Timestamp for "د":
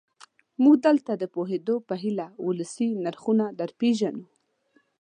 1.17-1.23